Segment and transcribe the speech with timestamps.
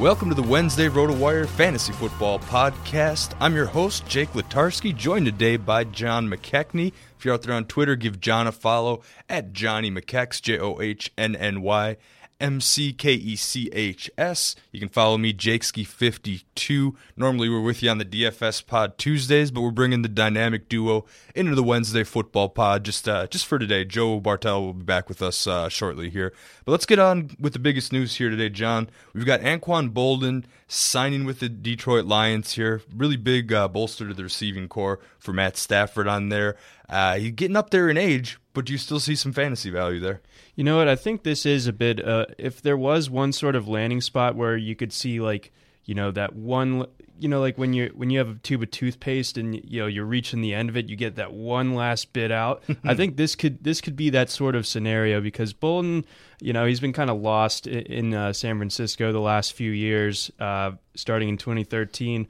[0.00, 3.34] Welcome to the Wednesday RotoWire Fantasy Football Podcast.
[3.38, 6.94] I'm your host, Jake Latarski, joined today by John McKechnie.
[7.18, 10.80] If you're out there on Twitter, give John a follow at Johnny McKex, J O
[10.80, 11.98] H N N Y
[12.40, 14.56] M C K E C H S.
[14.72, 16.94] You can follow me, Jakeski52.
[17.16, 21.04] Normally, we're with you on the DFS pod Tuesdays, but we're bringing the dynamic duo
[21.34, 23.84] into the Wednesday football pod just uh, just for today.
[23.84, 26.32] Joe Bartel will be back with us uh, shortly here.
[26.64, 28.90] But let's get on with the biggest news here today, John.
[29.12, 32.80] We've got Anquan Boldin signing with the Detroit Lions here.
[32.94, 36.56] Really big uh, bolster to the receiving core for Matt Stafford on there.
[36.88, 39.98] Uh, he's getting up there in age, but do you still see some fantasy value
[39.98, 40.20] there?
[40.54, 40.86] You know what?
[40.86, 42.04] I think this is a bit.
[42.04, 45.50] Uh, if there was one sort of landing spot where you could see like,
[45.90, 46.86] you know, that one,
[47.18, 49.88] you know, like when you when you have a tube of toothpaste and you know
[49.88, 52.62] you're reaching the end of it, you get that one last bit out.
[52.84, 56.04] I think this could this could be that sort of scenario because Boldin,
[56.40, 59.72] you know, he's been kind of lost in, in uh, San Francisco the last few
[59.72, 62.28] years, uh, starting in 2013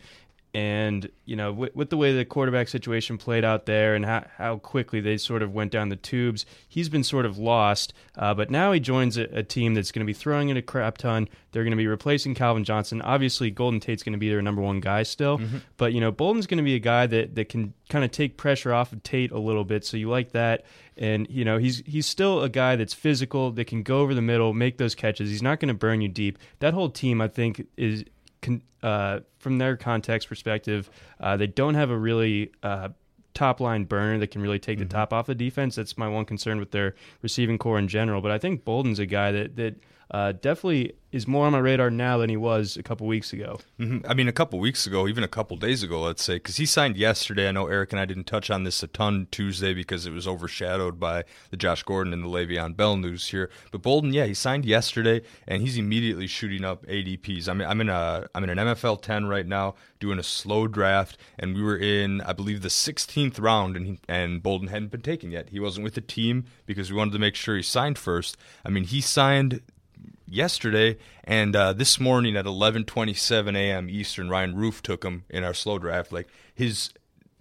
[0.53, 4.25] and you know with, with, the way the quarterback situation played out there and how,
[4.37, 7.93] how quickly they sort of went down the tubes he's been sort of lost.
[8.17, 10.63] Uh, but now he joins a, a team that's going to be throwing in a
[10.63, 11.29] crap ton.
[11.53, 13.01] They're going to be replacing calvin johnson.
[13.03, 15.39] Obviously golden tate's going to be their number one guy still.
[15.39, 15.59] Mm-hmm.
[15.77, 18.37] but you know boldin's going to be a guy that, that can kind of take
[18.37, 20.65] pressure off of tate a little bit so you like that.
[20.97, 24.23] And you know he's he's still a guy that's physical that can go over the
[24.23, 25.31] middle make those catches.
[25.31, 26.39] He's not going to burn you deep.
[26.59, 28.05] That whole team i think is
[28.83, 30.91] uh, from their context perspective,
[31.21, 32.89] uh, they don't have a really uh,
[33.35, 34.89] top line burner that can really take Mm-hmm.
[34.89, 35.77] the top off the defense.
[35.77, 38.21] That's my one concern with their receiving core in general.
[38.21, 39.77] But I think Boldin's a guy that that
[40.11, 43.59] uh, definitely is more on my radar now than he was a couple weeks ago.
[43.81, 44.05] Mhm.
[44.09, 46.67] I mean, a couple weeks ago, even a couple days ago, let's say, because he
[46.67, 47.49] signed yesterday.
[47.49, 50.29] I know Eric and I didn't touch on this a ton Tuesday because it was
[50.29, 53.51] overshadowed by the Josh Gordon and the Le'Veon Bell news here.
[53.73, 57.49] But Boldin, yeah, he signed yesterday, and he's immediately shooting up ADPs.
[57.49, 60.69] I mean, I'm in a I'm in an MFL 10 right now, doing a slow
[60.69, 64.93] draft, and we were in, I believe, the 16th round, and he, and Boldin hadn't
[64.93, 65.49] been taken yet.
[65.51, 68.37] He wasn't with the team because we wanted to make sure he signed first.
[68.65, 69.61] I mean, he signed
[70.31, 73.91] yesterday and uh, this morning at 11:27 a.m.
[73.91, 76.91] Eastern Ryan Roof took him in our slow draft like his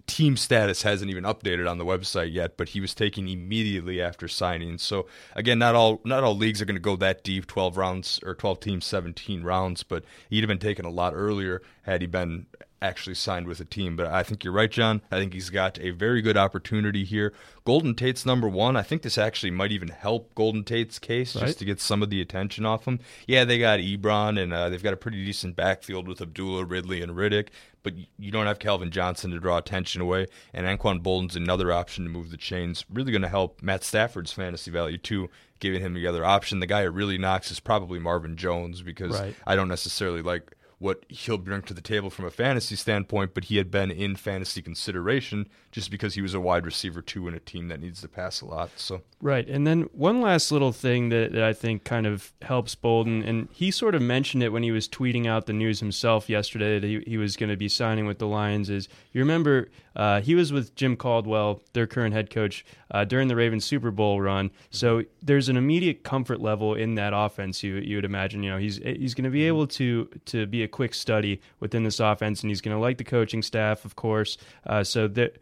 [0.07, 4.27] team status hasn't even updated on the website yet but he was taken immediately after
[4.27, 5.05] signing so
[5.35, 8.33] again not all not all leagues are going to go that deep 12 rounds or
[8.33, 12.47] 12 teams 17 rounds but he'd have been taken a lot earlier had he been
[12.81, 13.95] actually signed with a team.
[13.95, 15.01] But I think you're right, John.
[15.11, 17.33] I think he's got a very good opportunity here.
[17.65, 18.75] Golden Tate's number one.
[18.75, 21.45] I think this actually might even help Golden Tate's case Right.
[21.47, 22.99] just to get some of the attention off him.
[23.27, 27.01] Yeah, they got Ebron and uh, they've got a pretty decent backfield with Abdullah, Ridley,
[27.01, 27.49] and Riddick.
[27.83, 32.03] But you don't have Calvin Johnson to draw attention away, and Anquan Boldin's another option
[32.03, 32.83] to move the chains.
[32.91, 35.29] Really going to help Matt Stafford's fantasy value too,
[35.61, 36.59] giving him the other option.
[36.59, 39.33] The guy who really knocks is probably Marvin Jones because Right.
[39.47, 43.45] I don't necessarily like what he'll bring to the table from a fantasy standpoint, but
[43.45, 47.33] he had been in fantasy consideration just because he was a wide receiver too in
[47.33, 48.71] a team that needs to pass a lot.
[48.77, 49.47] So Right.
[49.47, 53.49] And then one last little thing that, that I think kind of helps Boldin, and
[53.51, 56.87] he sort of mentioned it when he was tweeting out the news himself yesterday that
[56.87, 58.69] he, he was going to be signing with the Lions.
[58.69, 59.69] Is you remember
[59.99, 63.91] uh, he was with Jim Caldwell, their current head coach, uh, during the Ravens Super
[63.91, 64.49] Bowl run.
[64.69, 67.61] So there's an immediate comfort level in that offense.
[67.61, 70.63] You you would imagine, you know, he's he's going to be able to to be
[70.63, 73.97] a quick study within this offense, and he's going to like the coaching staff, of
[73.97, 74.37] course.
[74.65, 75.37] Uh, so that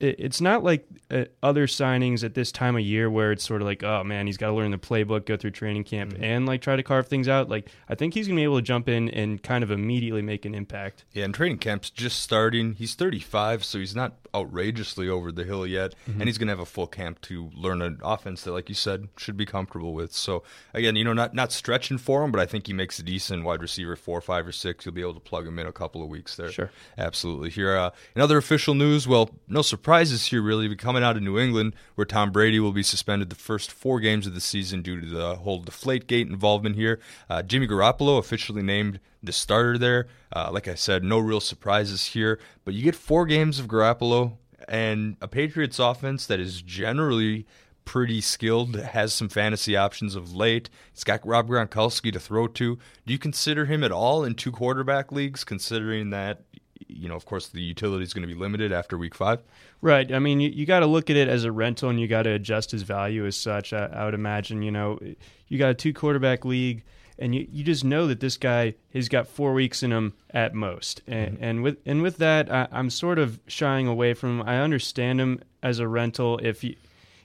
[0.00, 3.66] it's not like uh, other signings at this time of year where it's sort of
[3.66, 6.60] like, oh man, he's got to learn the playbook, go through training camp, and like
[6.60, 7.48] try to carve things out.
[7.48, 10.44] Like I think he's gonna be able to jump in and kind of immediately make
[10.44, 11.04] an impact.
[11.12, 12.74] yeah, and training camp's just starting.
[12.74, 16.60] He's 35, so he's not outrageously over the hill yet, and he's going to have
[16.60, 20.12] a full camp to learn an offense that, like you said, should be comfortable with.
[20.12, 20.42] So
[20.74, 23.44] again, you know, not not stretching for him, but I think he makes a decent
[23.44, 24.86] wide receiver, four, five, or six.
[24.86, 26.52] You'll be able to plug him in a couple of weeks there.
[26.52, 26.70] Sure.
[26.96, 27.50] Absolutely.
[27.50, 30.68] Here, uh, in other official news, well, no surprises here really.
[30.68, 34.00] But coming out of New England, where Tom Brady will be suspended the first four
[34.00, 37.00] games of the season due to the whole Deflategate involvement here.
[37.30, 40.06] Uh, Jimmy Garoppolo officially named the starter there.
[40.30, 44.36] Uh, like I said, no real surprises here, but you get four games of Garoppolo
[44.68, 47.46] and a Patriots offense that is generally
[47.86, 50.68] pretty skilled, has some fantasy options of late.
[50.92, 52.76] He's got Rob Gronkowski to throw to.
[53.06, 56.42] Do you consider him at all in two quarterback leagues, considering that,
[56.86, 59.42] you know, of course, the utility is going to be limited after week five?
[59.80, 60.12] Right.
[60.12, 62.22] I mean, you, you got to look at it as a rental, and you got
[62.22, 63.72] to adjust his value as such.
[63.72, 64.62] I, I would imagine.
[64.62, 64.98] You know,
[65.48, 66.84] you got a two quarterback league,
[67.18, 70.54] and you, you just know that this guy has got four weeks in him at
[70.54, 71.02] most.
[71.06, 71.44] And, mm-hmm.
[71.44, 74.40] and with and with that, I, I'm sort of shying away from.
[74.40, 74.48] him.
[74.48, 76.76] I understand him as a rental if you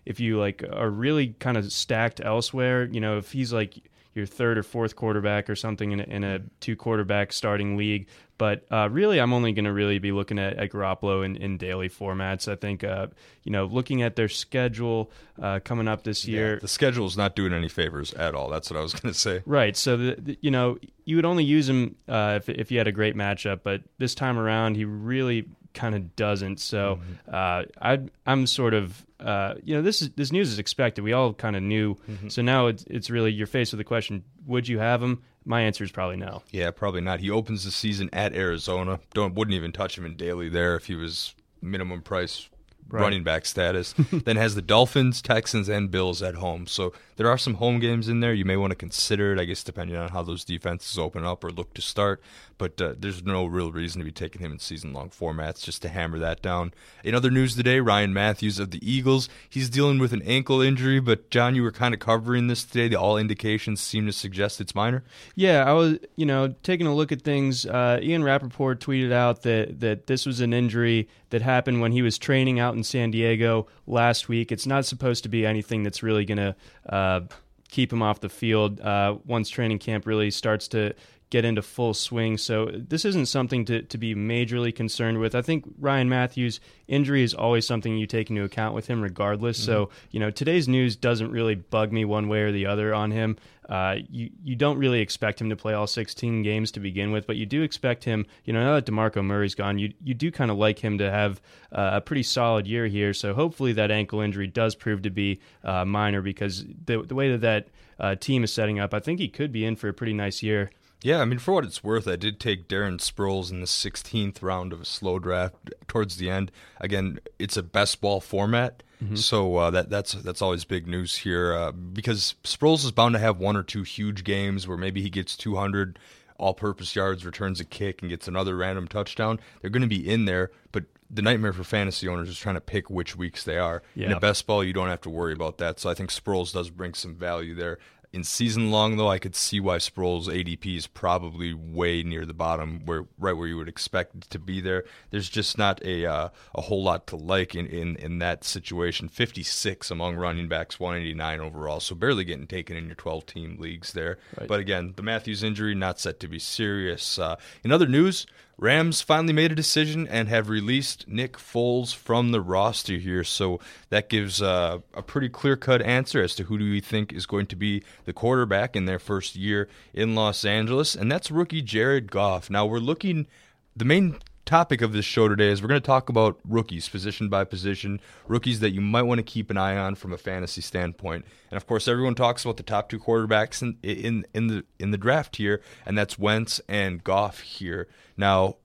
[0.05, 2.85] if you like are really kind of stacked elsewhere.
[2.85, 3.79] You know, if he's like
[4.15, 6.47] your third or fourth quarterback or something in a, in a mm-hmm.
[6.59, 8.07] two quarterback starting league.
[8.38, 11.57] But uh, really, I'm only going to really be looking at, at Garoppolo in, in
[11.57, 12.51] daily formats.
[12.51, 13.07] I think, uh,
[13.44, 16.59] you know, looking at their schedule uh, coming up this year.
[16.59, 18.50] The schedule is not doing any favors at all.
[18.50, 19.44] That's what I was going to say.
[19.45, 19.77] Right.
[19.77, 22.88] So, the, the- you know, you would only use him uh, if, if you had
[22.88, 26.60] a great matchup, but this time around, he really kind of doesn't.
[26.60, 27.00] So,
[27.31, 31.01] uh, I, I'm sort of, uh, you know, this is this news is expected.
[31.03, 31.98] We all kind of knew.
[32.27, 35.22] So now it's it's really you're faced with the question: Would you have him?
[35.45, 36.43] My answer is probably no.
[36.51, 37.19] Yeah, probably not.
[37.19, 39.00] He opens the season at Arizona.
[39.13, 42.50] Don't wouldn't even touch him in daily there if he was minimum price
[42.90, 43.94] running back status.
[44.12, 46.68] then has the Dolphins, Texans, and Bills at home.
[46.68, 48.34] So there are some home games in there.
[48.34, 51.44] You may want to consider it, I guess, depending on how those defenses open up
[51.44, 52.22] or look to start.
[52.58, 55.82] But uh, there's no real reason to be taking him in season long formats just
[55.82, 56.74] to hammer that down.
[57.04, 61.00] In other news today, Ryan Mathews of the Eagles, he's dealing with an ankle injury.
[61.00, 62.88] But John, you were kind of covering this today.
[62.88, 65.04] The all indications seem to suggest it's minor.
[65.36, 67.66] Yeah, I was, you know, taking a look at things.
[67.66, 72.02] Uh, Ian Rapoport tweeted out that that this was an injury that happened when he
[72.02, 74.51] was training out in San Diego last week.
[74.51, 76.56] It's not supposed to be anything that's really going to
[76.88, 77.22] uh,
[77.70, 80.94] keep him off the field uh, once training camp really starts to
[81.34, 82.38] get into full swing.
[82.38, 85.34] So this isn't something to, to be majorly concerned with.
[85.34, 89.60] I think Ryan Mathews' injury is always something you take into account with him, regardless.
[89.60, 89.66] Mm-hmm.
[89.66, 93.10] So you know today's news doesn't really bug me one way or the other on
[93.10, 93.38] him.
[93.68, 97.25] Uh, you you don't really expect him to play all 16 games to begin with,
[97.25, 98.28] but you do expect him.
[98.46, 101.10] You know, now that Demarco Murray's gone, you you do kind of like him to
[101.10, 103.12] have uh, a pretty solid year here.
[103.12, 107.32] So hopefully that ankle injury does prove to be uh, minor because the the way
[107.32, 109.94] that that uh, team is setting up, I think he could be in for a
[109.94, 110.70] pretty nice year.
[111.03, 114.41] Yeah, I mean, for what it's worth, I did take Darren Sproles in the 16th
[114.41, 115.55] round of a slow draft
[115.88, 116.51] towards the end.
[116.79, 119.15] Again, it's a best ball format, mm-hmm.
[119.15, 123.19] so uh, that that's that's always big news here uh, because Sproles is bound to
[123.19, 126.00] have one or two huge games where maybe he gets 200
[126.38, 129.39] all-purpose yards, returns a kick, and gets another random touchdown.
[129.62, 132.62] They're going to be in there, but the nightmare for fantasy owners is trying to
[132.62, 133.83] pick which weeks they are.
[133.95, 134.07] Yeah.
[134.07, 135.79] In a best ball, you don't have to worry about that.
[135.79, 137.77] So I think Sproles does bring some value there.
[138.13, 142.34] In season long, though, I could see why Sproles' ADP is probably way near the
[142.36, 144.62] bottom, where right where you would expect it to be.
[144.62, 148.43] There, there's just not a uh, a whole lot to like in, in in that
[148.43, 149.10] situation.
[149.10, 153.93] 56 among running backs, 189 overall, so barely getting taken in your 12 team leagues
[153.93, 154.20] there.
[154.39, 154.48] Right.
[154.48, 157.17] But again, the Mathews injury not set to be serious.
[157.17, 158.27] Uh, in other news,
[158.63, 163.25] Rams finally made a decision and have released Nick Foles from the roster here.
[163.25, 167.12] So that gives uh, a pretty clear cut answer as to who do we think
[167.12, 170.96] is going to be the quarterback in their first year in Los Angeles.
[170.96, 172.50] And that's rookie Jared Goff.
[172.50, 173.27] Now we're looking,
[173.75, 177.29] the main topic of this show today is we're going to talk about rookies, position
[177.29, 180.62] by position, rookies that you might want to keep an eye on from a fantasy
[180.62, 181.25] standpoint.
[181.50, 184.91] And of course, everyone talks about the top two quarterbacks in in, in the in
[184.91, 187.88] the draft here, and that's Wentz and Goff here.
[188.17, 188.57] Now,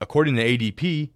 [0.00, 1.10] according to ADP,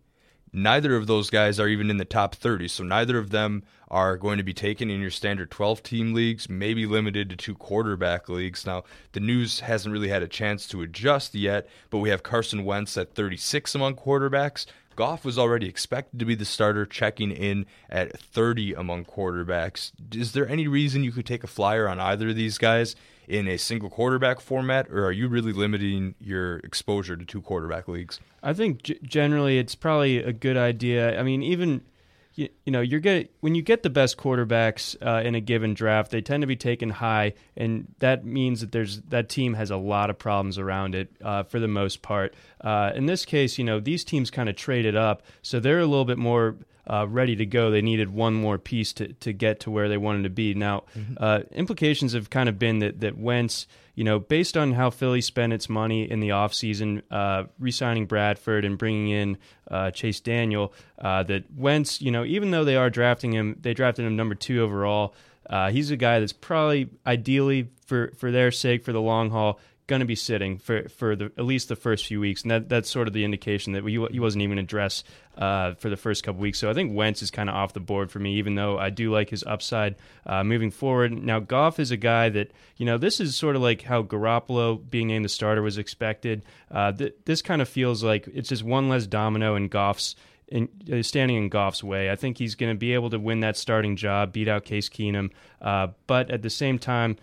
[0.55, 4.17] neither of those guys are even in the top 30, so neither of them are
[4.17, 8.29] going to be taken in your standard 12 team leagues, maybe limited to two quarterback
[8.29, 8.65] leagues.
[8.65, 12.65] Now, the news hasn't really had a chance to adjust yet, but we have Carson
[12.65, 14.67] Wentz at 36 among quarterbacks.
[14.97, 19.91] Goff was already expected to be the starter, checking in at 30 among quarterbacks.
[20.13, 22.95] Is there any reason you could take a flyer on either of these guys
[23.29, 27.89] in a single quarterback format, or are you really limiting your exposure to two quarterback
[27.89, 28.21] leagues?
[28.43, 31.19] I think g- generally it's probably a good idea.
[31.19, 31.83] I mean, even
[32.35, 35.75] you, you know you're get when you get the best quarterbacks uh, in a given
[35.75, 39.71] draft, they tend to be taken high, and that means that there's that team has
[39.71, 42.35] a lot of problems around it uh, for the most part.
[42.61, 45.87] Uh, in this case, you know these teams kind of traded up, so they're a
[45.87, 46.57] little bit more.
[46.87, 47.71] Uh, ready to go.
[47.71, 50.55] They needed one more piece to, to get to where they wanted to be.
[50.55, 51.15] Now, mm-hmm.
[51.19, 55.21] Uh, implications have kind of been that that Wentz you know, based on how Philly
[55.21, 59.39] spent its money in the offseason, uh, re signing Bradford and bringing in
[59.71, 63.73] uh, Chase Daniel, uh, that Wentz, you know, even though they are drafting him, they
[63.73, 65.15] drafted him number two overall.
[65.49, 69.61] Uh, he's a guy that's probably ideally for, for their sake, for the long haul,
[69.87, 72.69] going to be sitting for for the at least the first few weeks, and that
[72.69, 76.25] that's sort of the indication that he, he wasn't even addressed uh, for the first
[76.25, 76.59] couple weeks.
[76.59, 78.91] So I think Wentz is kind of off the board for me, even though I
[78.91, 81.13] do like his upside uh, moving forward.
[81.13, 84.79] Now Goff is a guy that you know this is sort of like how Garoppolo
[84.89, 86.45] being named the starter was expected.
[86.71, 90.17] Uh, th- this kind of feels like it's just one less domino in Goff's.
[90.47, 92.11] In, uh, standing in Goff's way.
[92.11, 94.91] I think he's going to be able to win that starting job, beat out Case
[94.91, 95.31] Keenum.
[95.61, 97.17] Uh, but at the same time,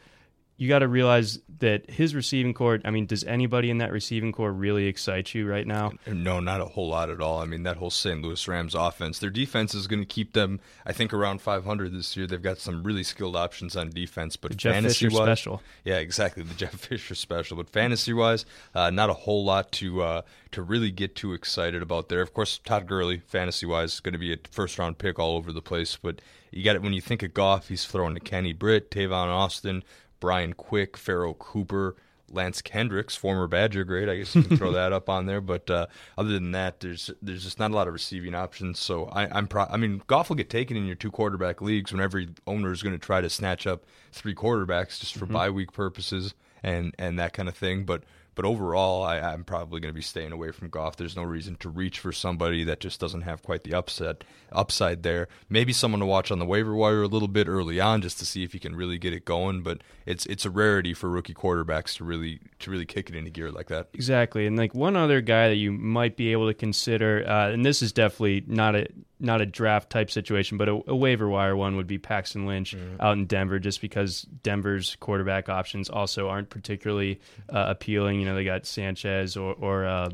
[0.61, 2.79] you got to realize that his receiving core.
[2.85, 5.93] I mean, does anybody in that receiving core really excite you right now?
[6.05, 7.39] No, not a whole lot at all.
[7.39, 8.21] I mean, that whole St.
[8.21, 12.15] Louis Rams offense, their defense is going to keep them, I think, around 500 this
[12.15, 12.27] year.
[12.27, 15.63] They've got some really skilled options on defense, but Jeff fantasy Fisher special.
[15.83, 17.57] Yeah, exactly, the Jeff Fisher special.
[17.57, 21.81] But fantasy wise, uh, not a whole lot to uh, to really get too excited
[21.81, 22.21] about there.
[22.21, 25.37] Of course, Todd Gurley, fantasy wise, is going to be a first round pick all
[25.37, 28.19] over the place, but you got it when you think of Goff, he's throwing to
[28.19, 29.83] Kenny Britt, Tavon Austin,
[30.21, 31.97] Brian Quick, Pharoh Cooper,
[32.29, 34.07] Lance Kendricks, former Badger great.
[34.07, 35.41] I guess you can throw that up on there.
[35.41, 35.87] But uh,
[36.17, 38.79] other than that, there's there's just not a lot of receiving options.
[38.79, 41.91] So I, am pro- I mean, Goff will get taken in your two quarterback leagues
[41.91, 45.33] when every owner is going to try to snatch up three quarterbacks just for mm-hmm.
[45.33, 47.83] bye week purposes and and that kind of thing.
[47.83, 50.95] But but overall, I, am probably going to be staying away from Goff.
[50.95, 55.03] There's no reason to reach for somebody that just doesn't have quite the upset upside
[55.03, 55.27] there.
[55.49, 58.25] Maybe someone to watch on the waiver wire a little bit early on just to
[58.25, 59.63] see if he can really get it going.
[59.63, 63.31] But it's it's a rarity for rookie quarterbacks to really to really kick it into
[63.31, 63.89] gear like that.
[63.93, 67.65] Exactly, and like one other guy that you might be able to consider, uh, and
[67.65, 68.87] this is definitely not a
[69.21, 72.75] not a draft type situation, but a, a waiver wire one would be Paxton Lynch
[72.75, 72.99] mm-hmm.
[72.99, 77.19] out in Denver, just because Denver's quarterback options also aren't particularly
[77.49, 78.20] uh, appealing.
[78.21, 80.09] You know, they got Sanchez or or uh,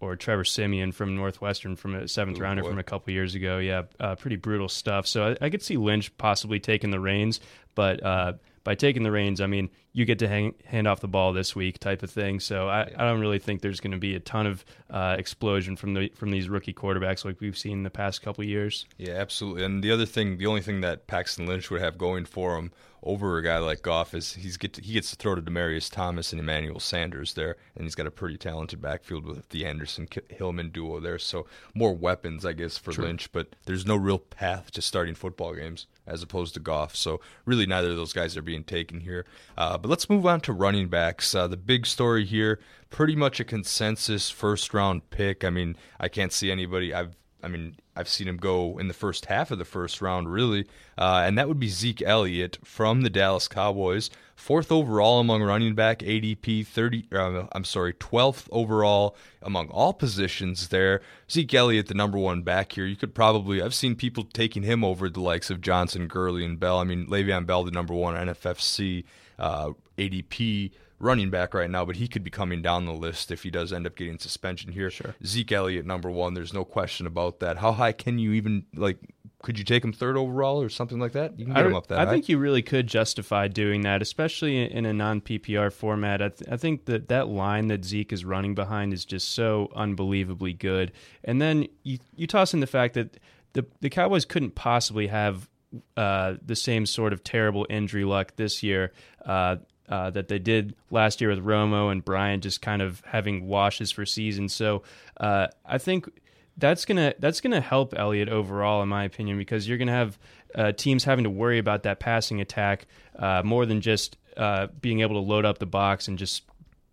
[0.00, 2.70] or Trevor Siemian from Northwestern from a seventh Ooh, rounder boy.
[2.70, 3.58] from a couple years ago.
[3.58, 5.06] Yeah, uh, pretty brutal stuff.
[5.06, 7.40] So I, I, could see Lynch possibly taking the reins,
[7.74, 8.34] but uh,
[8.66, 11.54] by taking the reins, I mean you get to hang, hand off the ball this
[11.54, 12.40] week, type of thing.
[12.40, 15.76] So I, I don't really think there's going to be a ton of uh, explosion
[15.76, 18.86] from the from these rookie quarterbacks like we've seen in the past couple years.
[18.98, 19.64] Yeah, absolutely.
[19.64, 22.72] And the other thing, the only thing that Paxton Lynch would have going for him
[23.04, 25.88] over a guy like Goff is he's get to, he gets to throw to Demaryius
[25.88, 30.08] Thomas and Emmanuel Sanders there, and he's got a pretty talented backfield with the Anderson
[30.28, 31.20] Hillman duo there.
[31.20, 33.04] So more weapons, I guess, for True.
[33.04, 36.94] Lynch, but there's no real path to starting football games as opposed to Goff.
[36.94, 39.26] So really, neither of those guys are being taken here.
[39.56, 41.34] Uh, but let's move on to running backs.
[41.34, 42.60] Uh, the big story here,
[42.90, 45.44] pretty much a consensus first round pick.
[45.44, 46.94] I mean, I can't see anybody.
[46.94, 50.32] I've I mean, I've seen him go in the first half of the first round,
[50.32, 50.66] really,
[50.98, 55.76] uh, and that would be Zeke Elliott from the Dallas Cowboys, fourth overall among running
[55.76, 57.06] back ADP, thirty.
[57.12, 60.70] Uh, I'm sorry, twelfth overall among all positions.
[60.70, 62.84] There, Zeke Elliott, the number one back here.
[62.84, 66.58] You could probably I've seen people taking him over the likes of Johnson, Gurley, and
[66.58, 66.78] Bell.
[66.78, 69.04] I mean, Le'Veon Bell, the number one NFFC
[69.38, 73.42] uh, ADP running back right now, but he could be coming down the list if
[73.42, 74.90] he does end up getting suspension here.
[74.90, 75.14] Sure.
[75.24, 76.34] Zeke Elliott, number one.
[76.34, 77.58] There's no question about that.
[77.58, 78.98] How high can you even like?
[79.42, 81.38] Could you take him third overall or something like that?
[81.38, 81.98] You can get I, him up that.
[81.98, 82.10] I high.
[82.12, 86.22] think you really could justify doing that, especially in a non PPR format.
[86.22, 89.70] I, th- I think that that line that Zeke is running behind is just so
[89.76, 90.92] unbelievably good.
[91.22, 93.18] And then you you toss in the fact that
[93.52, 95.48] the the Cowboys couldn't possibly have
[95.96, 98.92] uh, the same sort of terrible injury luck this year.
[99.24, 99.56] Uh,
[99.88, 103.90] uh, that they did last year with Romo and Bryant just kind of having washes
[103.90, 104.52] for seasons.
[104.52, 104.82] So
[105.18, 106.08] uh, I think
[106.56, 110.18] that's gonna that's gonna help Elliott overall, in my opinion, because you're gonna have
[110.54, 112.86] uh, teams having to worry about that passing attack
[113.18, 116.44] uh, more than just uh, being able to load up the box and just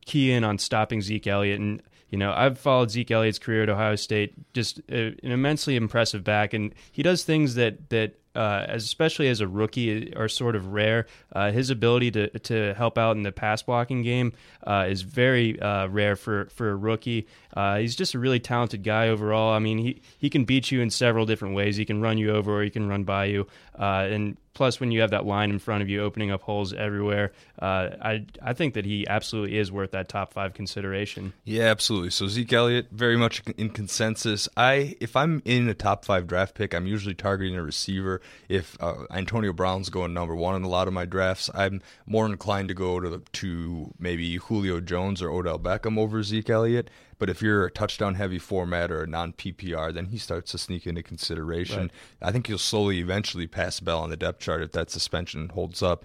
[0.05, 1.59] key in on stopping Zeke Elliott.
[1.59, 5.75] And you know, I've followed Zeke Elliott's career at Ohio State, just a, an immensely
[5.75, 10.55] impressive back, and he does things that that uh, especially as a rookie, are sort
[10.55, 11.07] of rare.
[11.31, 14.33] Uh, his ability to to help out in the pass blocking game
[14.65, 17.27] uh, is very uh, rare for for a rookie.
[17.55, 19.53] Uh, he's just a really talented guy overall.
[19.53, 21.77] I mean, he he can beat you in several different ways.
[21.77, 23.47] He can run you over, or he can run by you.
[23.77, 26.73] Uh, and plus, when you have that line in front of you, opening up holes
[26.73, 31.33] everywhere, I I think that he absolutely is worth that top five consideration.
[31.43, 32.11] Yeah, absolutely.
[32.11, 34.47] So Zeke Elliott, very much in consensus.
[34.55, 38.77] I if I'm in a top five draft pick, I'm usually targeting a receiver if
[38.81, 42.67] uh, Antonio Brown's going number one in a lot of my drafts, I'm more inclined
[42.69, 46.89] to go to to maybe Julio Jones or Odell Beckham over Zeke Elliott.
[47.23, 50.57] But if you're a touchdown heavy format or a non PPR, then he starts to
[50.57, 51.83] sneak into consideration.
[51.83, 51.91] Right.
[52.21, 55.81] I think he'll slowly eventually pass Bell on the depth chart if that suspension holds
[55.81, 56.03] up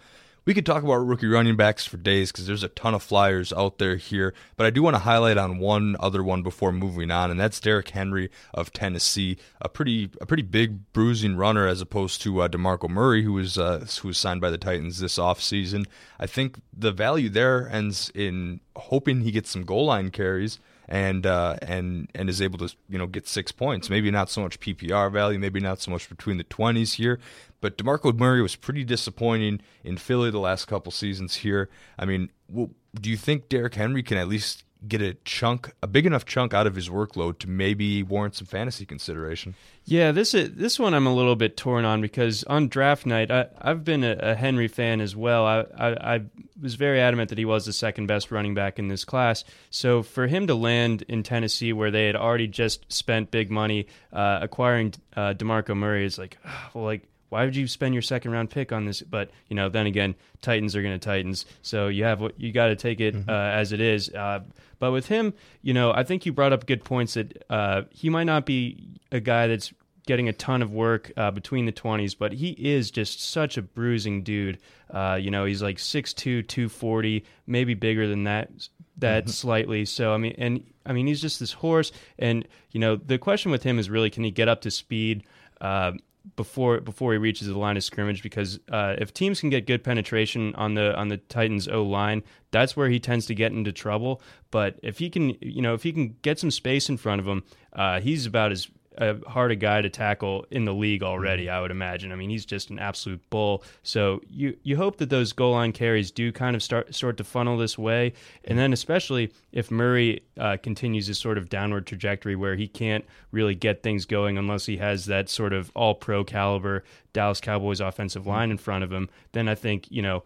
[0.49, 3.53] we could talk about rookie running backs for days because there's a ton of flyers
[3.53, 4.33] out there here.
[4.57, 7.61] But I do want to highlight on one other one before moving on, and that's
[7.61, 12.49] Derrick Henry of Tennessee, a pretty a pretty big bruising runner as opposed to uh,
[12.49, 15.85] Demarco Murray, who was uh, who was signed by the Titans this offseason.
[16.19, 21.27] I think the value there ends in hoping he gets some goal line carries and
[21.27, 23.91] uh, and and is able to you know get six points.
[23.91, 27.19] Maybe not so much PPR value, maybe not so much between the twenties here.
[27.61, 31.69] But Demarco Murray was pretty disappointing in Philly the last couple seasons here.
[31.99, 35.87] I mean, well, do you think Derrick Henry can at least get a chunk, a
[35.87, 39.55] big enough chunk out of his workload to maybe warrant some fantasy consideration.
[39.85, 43.31] Yeah, this is this one I'm a little bit torn on because on draft night
[43.31, 45.47] I, I've been a, a, Henry fan as well.
[45.47, 46.21] I, I, I
[46.61, 49.45] was very adamant that he was the second best running back in this class.
[49.71, 53.87] So for him to land in Tennessee, where they had already just spent big money
[54.13, 56.37] uh, acquiring uh, Demarco Murray, is like,
[56.75, 59.03] well, like why would you spend your second round pick on this?
[59.03, 62.53] But you know, then again, Titans are going to Titans, so you have what you
[62.53, 63.29] got to take it mm-hmm.
[63.29, 64.11] uh, as it is.
[64.11, 64.41] Uh,
[64.79, 68.09] but with him, you know, I think you brought up good points that uh, he
[68.09, 69.73] might not be a guy that's
[70.07, 73.63] getting a ton of work uh, between the 20s, but he is just such a
[73.63, 74.59] bruising dude.
[74.91, 76.15] Uh, you know, he's like 6'2",
[76.49, 78.51] 240, maybe bigger than that
[78.99, 79.31] that mm-hmm.
[79.31, 79.85] slightly.
[79.85, 81.93] So I mean, and I mean, he's just this horse.
[82.19, 85.25] And you know, the question with him is really, can he get up to speed?
[85.61, 85.93] Uh,
[86.37, 89.85] before before he reaches the line of scrimmage because uh, if teams can get good
[89.85, 93.73] penetration on the on the Titans O line, that's where he tends to get into
[93.73, 94.21] trouble.
[94.51, 97.27] But if he can, you know, if he can get some space in front of
[97.27, 101.47] him, uh, he's about as a hard a guy to tackle in the league already.
[101.47, 101.55] Mm-hmm.
[101.55, 102.13] I would imagine.
[102.13, 103.65] I mean, he's just an absolute bull.
[103.83, 107.25] So you you hope that those goal line carries do kind of start start to
[107.25, 108.13] funnel this way,
[108.45, 113.05] and then especially if Murray uh, continues his sort of downward trajectory where he can't
[113.31, 117.81] really get things going unless he has that sort of all pro caliber Dallas Cowboys
[117.81, 118.31] offensive mm-hmm.
[118.31, 120.25] line in front of him, then I think you know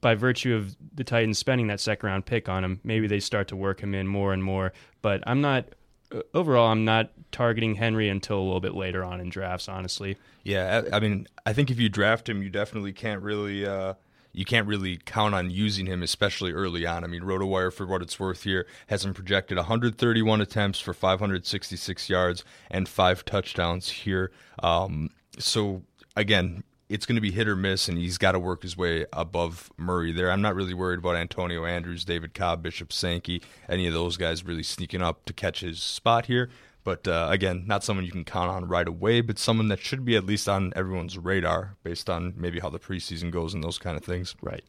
[0.00, 3.48] by virtue of the Titans spending that second round pick on him, maybe they start
[3.48, 4.72] to work him in more and more.
[5.02, 5.66] But I'm not
[6.34, 9.68] overall, I'm not targeting Henry until a little bit later on in drafts.
[9.68, 10.82] Honestly, yeah.
[10.92, 13.66] I, I mean, I think if you draft him, you definitely can't really.
[13.66, 13.94] Uh,
[14.32, 17.04] you can't really count on using him, especially early on.
[17.04, 22.10] I mean, RotoWire, for what it's worth here, has him projected 131 attempts for 566
[22.10, 24.30] yards and five touchdowns here.
[24.62, 25.84] Um, so,
[26.16, 29.06] again, it's going to be hit or miss, and he's got to work his way
[29.12, 30.30] above Murray there.
[30.30, 34.44] I'm not really worried about Antonio Andrews, David Cobb, Bishop Sankey, any of those guys
[34.44, 36.50] really sneaking up to catch his spot here.
[36.84, 40.04] But uh, again, not someone you can count on right away, but someone that should
[40.04, 43.78] be at least on everyone's radar based on maybe how the preseason goes and those
[43.78, 44.36] kind of things.
[44.40, 44.62] Right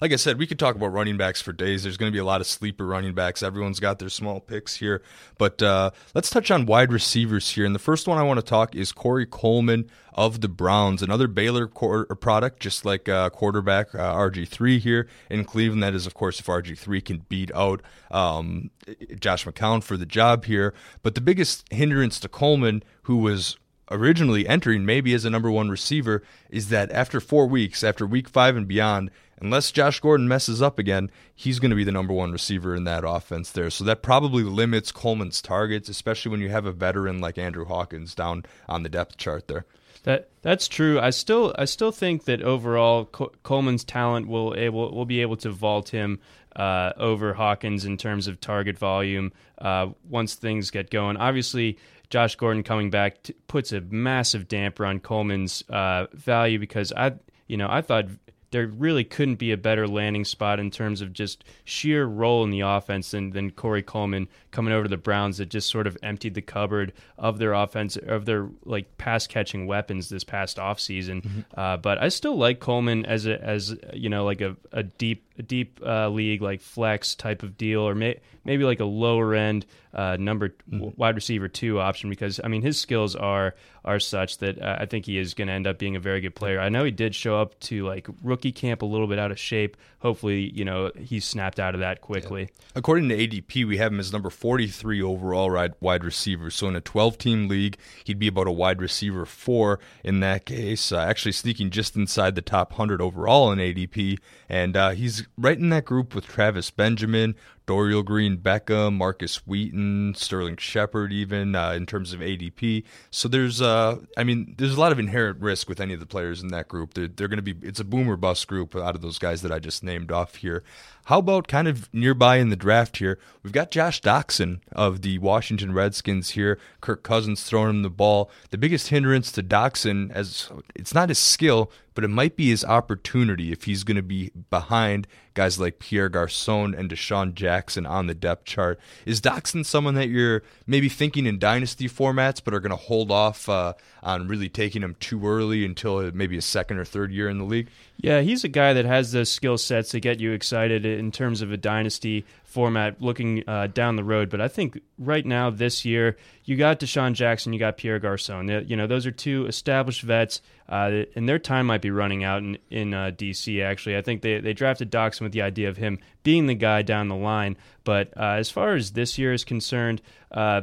[0.00, 1.82] like I said, we could talk about running backs for days.
[1.82, 3.42] There's going to be a lot of sleeper running backs.
[3.42, 5.02] Everyone's got their small picks here.
[5.38, 7.64] But uh, let's touch on wide receivers here.
[7.64, 11.28] And the first one I want to talk is Corey Coleman of the Browns, another
[11.28, 15.82] Baylor product, just like uh, quarterback uh, RG3 here in Cleveland.
[15.82, 18.70] That is, of course, if RG3 can beat out um,
[19.18, 20.74] Josh McCown for the job here.
[21.02, 23.58] But the biggest hindrance to Coleman, who was
[23.90, 28.28] originally entering maybe as a number one receiver, is that after four weeks, after week
[28.28, 32.12] five and beyond, unless Josh Gordon messes up again, he's going to be the number
[32.12, 33.70] one receiver in that offense there.
[33.70, 38.14] So that probably limits Coleman's targets, especially when you have a veteran like Andrew Hawkins
[38.14, 39.64] down on the depth chart there.
[40.04, 41.00] That that's true.
[41.00, 45.50] I still I still think that overall Coleman's talent will able will be able to
[45.50, 46.20] vault him
[46.54, 51.16] uh, over Hawkins in terms of target volume uh, once things get going.
[51.16, 51.78] Obviously,
[52.10, 57.14] Josh Gordon coming back t- puts a massive damper on Coleman's uh, value because I
[57.46, 58.06] you know I thought
[58.50, 62.50] there really couldn't be a better landing spot in terms of just sheer role in
[62.50, 65.98] the offense than, than Corey Coleman coming over to the Browns that just sort of
[66.02, 71.22] emptied the cupboard of their offense of their like pass catching weapons this past offseason.
[71.22, 71.40] Mm-hmm.
[71.60, 75.24] Uh, but I still like Coleman as a as you know like a, a deep
[75.38, 79.34] a deep uh, league like flex type of deal or may, maybe like a lower
[79.34, 80.88] end uh, number mm-hmm.
[80.96, 84.86] wide receiver two option because I mean his skills are are such that uh, I
[84.86, 86.60] think he is going to end up being a very good player.
[86.60, 89.38] I know he did show up to like rookie camp a little bit out of
[89.38, 89.76] shape.
[90.00, 92.42] Hopefully, you know, he snapped out of that quickly.
[92.42, 92.48] Yeah.
[92.76, 96.50] According to ADP, we have him as number 43 overall wide receiver.
[96.50, 100.44] So in a 12 team league, he'd be about a wide receiver four in that
[100.44, 104.18] case, uh, actually sneaking just inside the top 100 overall in ADP.
[104.48, 107.34] And uh, he's right in that group with Travis Benjamin,
[107.68, 112.82] Dorial Green Beckham, Markus Wheaton, Sterling Shepard, even uh, in terms of ADP.
[113.10, 116.06] So there's, uh, I mean, there's a lot of inherent risk with any of the
[116.06, 116.94] players in that group.
[116.94, 119.52] They're, they're going to be, it's a boomer bust group out of those guys that
[119.52, 120.64] I just named off here.
[121.08, 123.18] How about kind of nearby in the draft here?
[123.42, 126.58] We've got Josh Doctson of the Washington Redskins here.
[126.80, 128.30] Kirk Cousins throwing him the ball.
[128.50, 132.64] The biggest hindrance to Doctson, as it's not his skill, but it might be his
[132.64, 138.06] opportunity if he's going to be behind guys like Pierre Garcon and DeSean Jackson on
[138.06, 138.78] the depth chart.
[139.06, 143.10] Is Doctson someone that you're maybe thinking in dynasty formats, but are going to hold
[143.10, 147.28] off uh, on really taking him too early until maybe a second or third year
[147.28, 147.68] in the league?
[147.96, 151.42] Yeah, he's a guy that has those skill sets to get you excited in terms
[151.42, 154.30] of a dynasty format looking uh, down the road.
[154.30, 158.48] But I think right now, this year, you got DeSean Jackson, you got Pierre Garcon.
[158.66, 162.42] You know, those are two established vets, uh, and their time might be running out
[162.42, 163.98] in, in uh, DC, actually.
[163.98, 167.08] I think they, they drafted Doctson with the idea of him being the guy down
[167.08, 167.58] the line.
[167.84, 170.62] But uh, as far as this year is concerned, uh,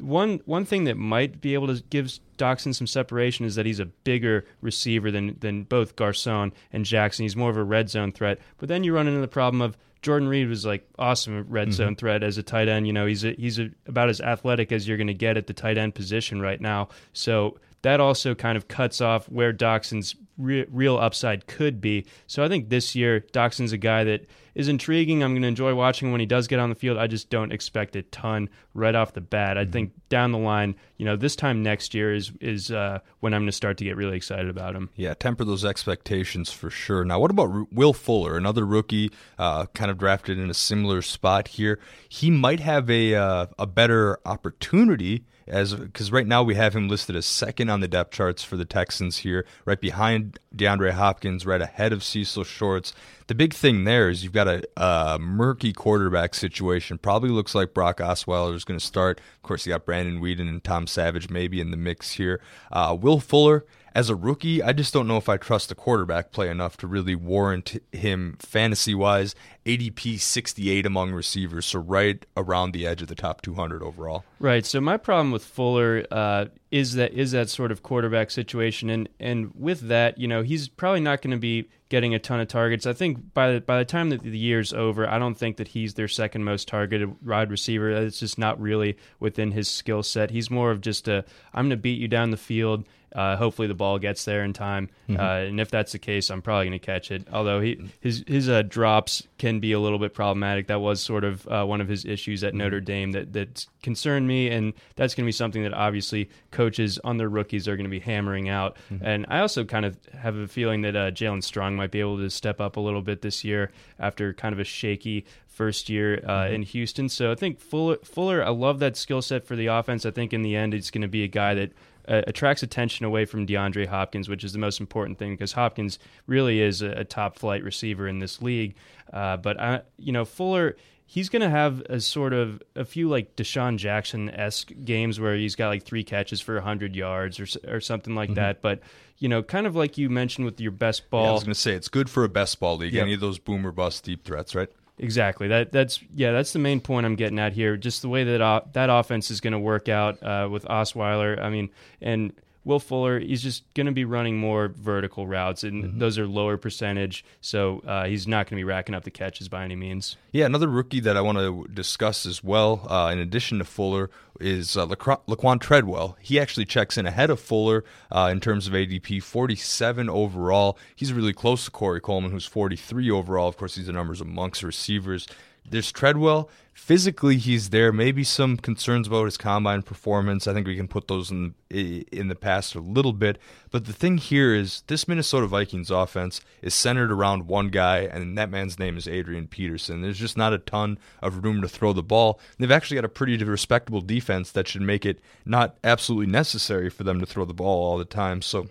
[0.00, 3.80] one one thing that might be able to give Doctson some separation is that he's
[3.80, 7.24] a bigger receiver than than both Garcon and Jackson.
[7.24, 8.38] He's more of a red zone threat.
[8.58, 11.72] But then you run into the problem of Jordan Reed was like awesome red mm-hmm.
[11.72, 12.86] zone threat as a tight end.
[12.86, 15.48] You know, he's a, he's a, about as athletic as you're going to get at
[15.48, 16.90] the tight end position right now.
[17.12, 22.06] So that also kind of cuts off where Doctson's re- real upside could be.
[22.28, 25.22] So I think this year Doctson's a guy that is intriguing.
[25.22, 26.96] I'm going to enjoy watching when he does get on the field.
[26.96, 29.58] I just don't expect a ton right off the bat.
[29.58, 29.70] I mm-hmm.
[29.70, 33.42] think down the line, you know, this time next year is is uh, when I'm
[33.42, 34.88] going to start to get really excited about him.
[34.96, 37.04] Yeah, temper those expectations for sure.
[37.04, 41.48] Now, what about Will Fuller, another rookie, uh, kind of drafted in a similar spot
[41.48, 41.78] here?
[42.08, 46.88] He might have a uh, a better opportunity as because right now we have him
[46.88, 51.46] listed as second on the depth charts for the Texans here, right behind DeAndre Hopkins,
[51.46, 52.92] right ahead of Cecil Shorts.
[53.28, 56.98] The big thing there is you've got a, a murky quarterback situation.
[56.98, 59.20] Probably looks like Brock Osweiler is going to start.
[59.36, 62.40] Of course, you got Brandon Weeden and Tom Savage maybe in the mix here.
[62.72, 63.64] Uh, Will Fuller
[63.96, 66.86] as a rookie, I just don't know if I trust the quarterback play enough to
[66.86, 69.34] really warrant him fantasy wise.
[69.64, 74.22] ADP 68 among receivers, so right around the edge of the top 200 overall.
[74.38, 74.66] Right.
[74.66, 79.08] So my problem with Fuller uh, is that is that sort of quarterback situation, and
[79.18, 82.48] and with that, you know, he's probably not going to be getting a ton of
[82.48, 82.84] targets.
[82.84, 85.68] I think by the, by the time that the year's over, I don't think that
[85.68, 87.90] he's their second most targeted wide receiver.
[87.90, 90.30] It's just not really within his skill set.
[90.30, 92.84] He's more of just a I'm going to beat you down the field
[93.16, 95.20] Uh, hopefully the ball gets there in time, Mm-hmm.
[95.20, 97.26] uh, and if that's the case, I'm probably going to catch it.
[97.32, 100.66] Although he his his uh, drops can be a little bit problematic.
[100.66, 102.46] That was sort of uh, one of his issues Mm-hmm.
[102.48, 106.28] at Notre Dame that that concerned me, and that's going to be something that obviously
[106.50, 108.76] coaches on their rookies are going to be hammering out.
[108.92, 109.04] Mm-hmm.
[109.06, 112.18] And I also kind of have a feeling that uh, Jaelen Strong might be able
[112.18, 116.20] to step up a little bit this year after kind of a shaky first year
[116.26, 116.54] uh, Mm-hmm.
[116.54, 117.08] in Houston.
[117.08, 120.04] So I think Fuller, Fuller, I love that skill set for the offense.
[120.04, 121.70] I think in the end, it's going to be a guy that
[122.08, 125.98] uh, attracts attention away from DeAndre Hopkins, which is the most important thing because Hopkins
[126.26, 128.74] really is a, a top flight receiver in this league.
[129.12, 130.76] Uh, but I, you know, Fuller.
[131.08, 135.36] He's going to have a sort of a few like DeSean Jackson esque games where
[135.36, 138.60] he's got like three catches for 100 yards or, or something like that.
[138.60, 138.80] But,
[139.18, 141.22] you know, kind of like you mentioned with your best ball.
[141.22, 142.92] Yeah, I was going to say it's good for a best ball league.
[142.92, 143.02] Yep.
[143.02, 144.68] Any of those boomer bust deep threats, right?
[144.98, 145.48] Exactly.
[145.48, 146.32] That that's yeah.
[146.32, 147.76] That's the main point I'm getting at here.
[147.76, 151.38] Just the way that uh, that offense is going to work out uh, with Osweiler.
[151.40, 151.68] I mean,
[152.00, 152.32] and
[152.66, 153.20] Will Fuller.
[153.20, 157.24] He's just going to be running more vertical routes, and those are lower percentage.
[157.40, 160.16] So uh, he's not going to be racking up the catches by any means.
[160.32, 164.10] Yeah, another rookie that I want to discuss as well, uh, in addition to Fuller,
[164.40, 166.16] is uh, Laquon Treadwell.
[166.20, 170.76] He actually checks in ahead of Fuller uh, in terms of ADP, 47 overall.
[170.96, 173.48] He's really close to Corey Coleman, who's 43 overall.
[173.48, 175.28] Of course, these are numbers amongst receivers.
[175.70, 176.48] There's Treadwell.
[176.72, 177.90] Physically, he's there.
[177.90, 180.46] Maybe some concerns about his combine performance.
[180.46, 183.38] I think we can put those in in the past a little bit.
[183.70, 188.36] But the thing here is this Minnesota Vikings offense is centered around one guy, and
[188.36, 190.02] that man's name is Adrian Peterson.
[190.02, 192.38] There's just not a ton of room to throw the ball.
[192.58, 197.04] They've actually got a pretty respectable defense that should make it not absolutely necessary for
[197.04, 198.42] them to throw the ball all the time.
[198.42, 198.68] So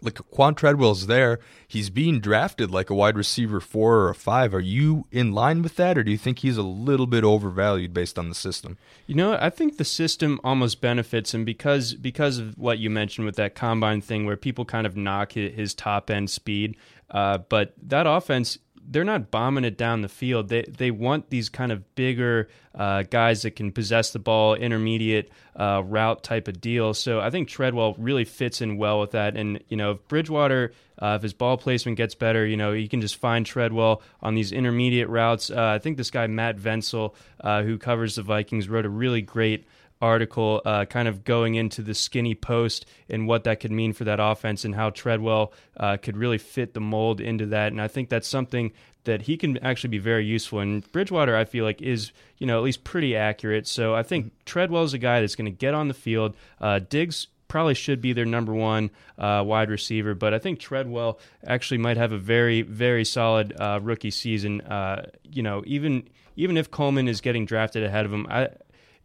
[0.00, 1.40] like Quan Treadwell's there.
[1.66, 4.54] He's being drafted like a wide receiver four or a five.
[4.54, 7.92] Are you in line with that, or do you think he's a little bit overvalued
[7.92, 8.78] based on the system?
[9.06, 13.26] You know, I think the system almost benefits him because because of what you mentioned
[13.26, 16.76] with that combine thing, where people kind of knock his, top end speed.
[17.10, 18.58] Uh, but that offense,
[18.90, 20.48] they're not bombing it down the field.
[20.48, 25.30] They they want these kind of bigger uh, guys that can possess the ball, intermediate
[25.56, 26.94] uh, route type of deal.
[26.94, 29.36] So I think Treadwell really fits in well with that.
[29.36, 32.88] And you know, if Bridgewater, uh, if his ball placement gets better, you know, he
[32.88, 35.50] can just find Treadwell on these intermediate routes.
[35.50, 39.22] Uh, I think this guy Matt Venzel, uh, who covers the Vikings, wrote a really
[39.22, 39.66] great
[40.00, 44.04] article uh, kind of going into the skinny post and what that could mean for
[44.04, 47.72] that offense and how Treadwell uh, could really fit the mold into that.
[47.72, 48.72] And I think that's something
[49.04, 50.60] that he can actually be very useful.
[50.60, 53.66] And Bridgewater, I feel like, is you know at least pretty accurate.
[53.66, 56.36] So I think Treadwell's a guy that's going to get on the field.
[56.60, 61.18] Uh, Diggs probably should be their number one uh, wide receiver, but I think Treadwell
[61.46, 64.60] actually might have a very, very solid uh, rookie season.
[64.60, 68.50] Uh, you know, even even if Coleman is getting drafted ahead of him, I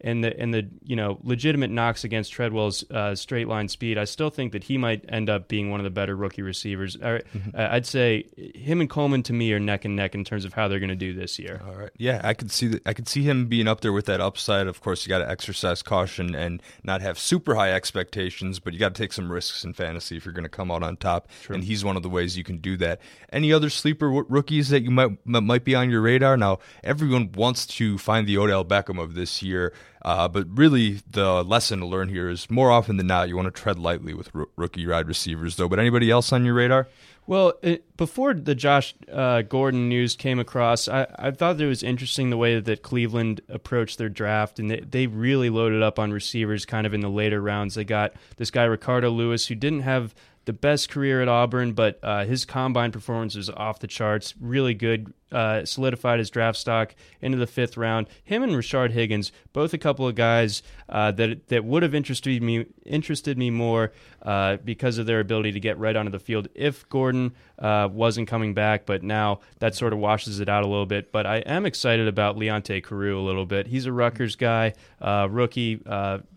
[0.00, 4.04] and the and the you know legitimate knocks against Treadwell's uh, straight line speed, I
[4.04, 6.96] still think that he might end up being one of the better rookie receivers.
[6.96, 7.20] Uh,
[7.54, 10.68] I'd say him and Coleman to me are neck and neck in terms of how
[10.68, 11.62] they're going to do this year.
[11.66, 11.90] All right.
[11.96, 12.86] Yeah, I could see that.
[12.86, 14.66] I could see him being up there with that upside.
[14.66, 18.78] Of course, you got to exercise caution and not have super high expectations, but you
[18.78, 21.28] got to take some risks in fantasy if you're going to come out on top.
[21.48, 23.00] And he's one of the ways you can do that.
[23.32, 26.36] Any other sleeper w- rookies that you might might be on your radar?
[26.36, 29.72] Now, everyone wants to find the Odell Beckham of this year.
[30.04, 33.52] Uh, but really, the lesson to learn here is more often than not, you want
[33.52, 35.68] to tread lightly with r- rookie wide receivers, though.
[35.68, 36.88] But anybody else on your radar?
[37.26, 41.82] Well, it, before the Josh uh, Gordon news came across, I, I thought it was
[41.82, 46.12] interesting the way that Cleveland approached their draft, and they, they really loaded up on
[46.12, 47.74] receivers kind of in the later rounds.
[47.74, 51.98] They got this guy, Ricardo Lewis, who didn't have the best career at Auburn, but
[52.02, 55.12] uh, his combine performance was off the charts, really good.
[55.32, 58.06] Uh, solidified his draft stock into the fifth round.
[58.22, 62.40] Him and Rashard Higgins, both a couple of guys uh, that that would have interested
[62.40, 63.90] me interested me more
[64.22, 68.28] uh, because of their ability to get right onto the field if Gordon uh, wasn't
[68.28, 68.86] coming back.
[68.86, 71.10] But now that sort of washes it out a little bit.
[71.10, 73.66] But I am excited about Leonte Carroo a little bit.
[73.66, 75.82] He's a Rutgers guy, uh, rookie,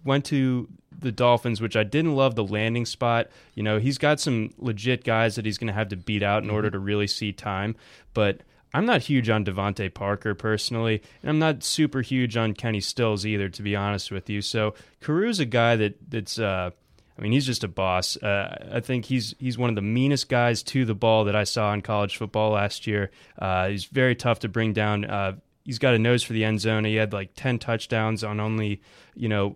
[0.04, 0.67] went to
[1.08, 3.30] the Dolphins, which I didn't love the landing spot.
[3.56, 6.43] You know, he's got some legit guys that he's going to have to beat out
[6.43, 7.76] in order to really see time.
[8.13, 8.41] But
[8.74, 13.26] I'm not huge on DeVante Parker personally, and I'm not super huge on Kenny Stills
[13.26, 14.41] either, to be honest with you.
[14.41, 16.38] So Carroo's a guy that that's.
[16.38, 16.72] Uh,
[17.17, 18.15] I mean, he's just a boss.
[18.17, 21.46] Uh, I think he's he's one of the meanest guys to the ball that I
[21.46, 23.10] saw in college football last year.
[23.39, 25.06] Uh, he's very tough to bring down.
[25.06, 26.86] Uh, he's got a nose for the end zone.
[26.86, 28.82] He had like ten touchdowns on only,
[29.15, 29.56] you know,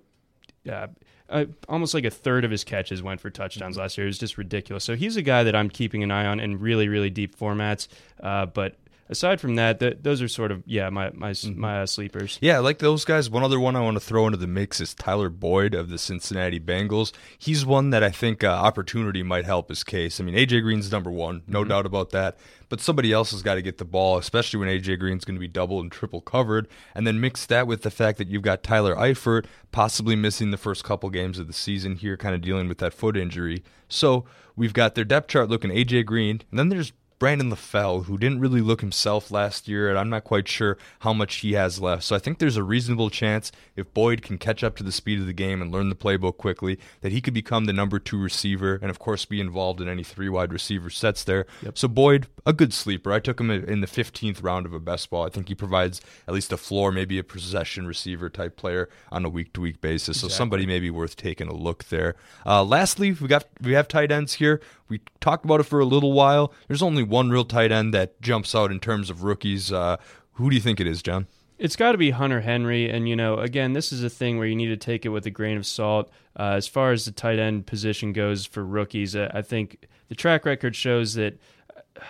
[1.31, 4.05] uh, almost like a third of his catches went for touchdowns last year.
[4.05, 4.83] It was just ridiculous.
[4.83, 7.87] So he's a guy that I'm keeping an eye on in really, really deep formats.
[8.21, 8.75] Uh, but
[9.11, 11.59] aside from that, th- those are sort of yeah my my mm-hmm.
[11.59, 12.39] my uh, sleepers.
[12.41, 13.29] Yeah, like those guys.
[13.29, 15.97] One other one I want to throw into the mix is Tyler Boyd of the
[15.97, 17.11] Cincinnati Bengals.
[17.37, 20.19] He's one that I think uh, opportunity might help his case.
[20.19, 21.69] I mean, AJ Green's number one, no mm-hmm.
[21.69, 22.37] doubt about that.
[22.69, 25.41] But somebody else has got to get the ball, especially when AJ Green's going to
[25.41, 26.69] be double and triple covered.
[26.95, 30.57] And then mix that with the fact that you've got Tyler Eifert possibly missing the
[30.57, 33.61] first couple games of the season here, kind of dealing with that foot injury.
[33.89, 34.23] So
[34.55, 38.39] we've got their depth chart looking AJ Green, and then there's Brandon LaFell, who didn't
[38.39, 42.03] really look himself last year, and I'm not quite sure how much he has left.
[42.03, 45.19] So I think there's a reasonable chance if Boyd can catch up to the speed
[45.19, 48.19] of the game and learn the playbook quickly, that he could become the number two
[48.19, 51.45] receiver and, of course, be involved in any three wide receiver sets there.
[51.61, 51.77] Yep.
[51.77, 53.13] So Boyd, a good sleeper.
[53.13, 55.23] I took him in the 15th round of a best ball.
[55.23, 59.25] I think he provides at least a floor, maybe a possession receiver type player on
[59.25, 60.17] a week to week basis.
[60.17, 60.29] Exactly.
[60.31, 62.15] So somebody maybe worth taking a look there.
[62.47, 64.59] Uh, lastly, we got we have tight ends here.
[64.91, 66.51] We talked about it for a little while.
[66.67, 69.71] There's only one real tight end that jumps out in terms of rookies.
[69.71, 69.97] Uh,
[70.33, 71.27] who do you think it is, John?
[71.59, 72.89] It's got to be Hunter Henry.
[72.89, 75.27] And, you know, again, this is a thing where you need to take it with
[75.27, 76.09] a grain of salt.
[76.39, 80.15] Uh, as far as the tight end position goes for rookies, uh, I think the
[80.15, 81.37] track record shows that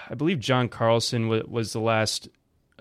[0.09, 2.29] I believe John Carlson was the last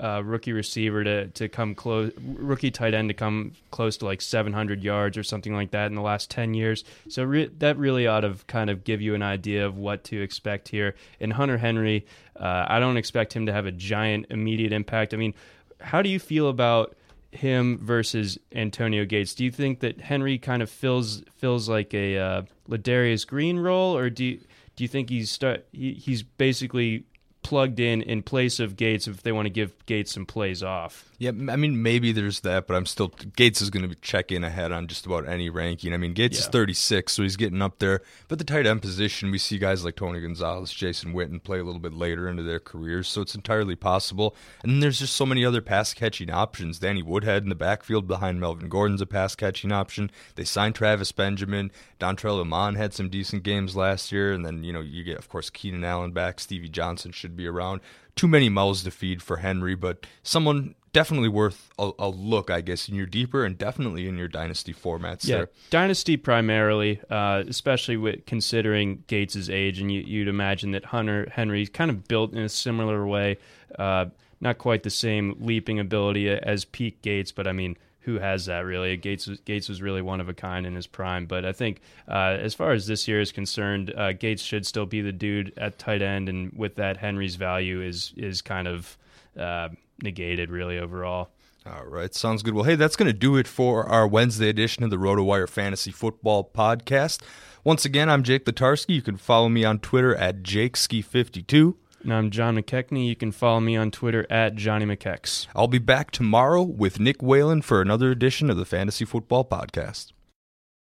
[0.00, 4.22] uh, rookie receiver to to come close, rookie tight end to come close to like
[4.22, 6.84] 700 yards or something like that in the last 10 years.
[7.08, 10.20] So re- that really ought to kind of give you an idea of what to
[10.20, 10.94] expect here.
[11.20, 15.12] And Hunter Henry, uh, I don't expect him to have a giant immediate impact.
[15.12, 15.34] I mean,
[15.80, 16.96] how do you feel about
[17.32, 19.34] him versus Antonio Gates?
[19.34, 23.96] Do you think that Henry kind of fills fills like a uh, Ladarius Green role,
[23.96, 24.40] or do you,
[24.76, 27.04] do you think he's start he, he's basically
[27.50, 31.10] plugged in in place of Gates if they want to give Gates some plays off.
[31.18, 34.44] Yeah, I mean maybe there's that, but I'm still Gates is going to check in
[34.44, 35.92] ahead on just about any ranking.
[35.92, 36.44] I mean Gates yeah.
[36.44, 38.02] is 36, so he's getting up there.
[38.28, 41.64] But the tight end position, we see guys like Tony Gonzalez, Jason Witten play a
[41.64, 44.36] little bit later into their careers, so it's entirely possible.
[44.62, 46.78] And then there's just so many other pass catching options.
[46.78, 50.12] Danny Woodhead in the backfield behind Melvin Gordon's a pass catching option.
[50.36, 51.72] They signed Travis Benjamin.
[51.98, 55.28] Dontrelle Inman had some decent games last year, and then you know you get of
[55.28, 56.38] course Keenan Allen back.
[56.38, 57.80] Stevie Johnson should be around.
[58.16, 62.60] Too many mouths to feed for Henry, but someone definitely worth a, a, look, I
[62.60, 65.26] guess, in your deeper and definitely in your dynasty formats.
[65.26, 65.50] Yeah, there.
[65.70, 71.68] dynasty primarily, uh, especially with considering Gates's age, and you, would imagine that Hunter Henry's
[71.68, 73.38] kind of built in a similar way.
[73.78, 74.06] Uh,
[74.40, 78.60] not quite the same leaping ability as peak Gates, but I mean, who has that
[78.60, 78.96] really?
[78.96, 82.36] Gates Gates was really one of a kind in his prime, but I think uh,
[82.40, 85.78] as far as this year is concerned, uh, Gates should still be the dude at
[85.78, 88.96] tight end, and with that, Henry's value is is kind of
[89.38, 89.68] uh,
[90.02, 91.30] negated really overall.
[91.66, 92.54] All right, sounds good.
[92.54, 95.90] Well, hey, that's going to do it for our Wednesday edition of the RotoWire Fantasy
[95.90, 97.20] Football Podcast.
[97.64, 98.94] Once again, I'm Jake Letarski.
[98.94, 101.74] You can follow me on Twitter at JakeSki52.
[102.02, 103.06] And I'm John McKechnie.
[103.06, 105.46] You can follow me on Twitter at Johnny McKex.
[105.54, 110.12] I'll be back tomorrow with Nick Whalen for another edition of the Fantasy Football Podcast.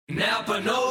[0.10, 0.91] Napa Know How.